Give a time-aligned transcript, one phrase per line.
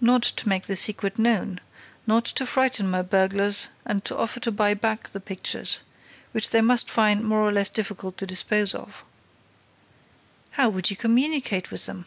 [0.00, 1.60] "Not to make the secret known,
[2.04, 5.82] not to frighten my burglars and to offer to buy back the pictures,
[6.32, 9.04] which they must find more or less difficult to dispose of."
[10.58, 12.06] "How would you communicate with them?"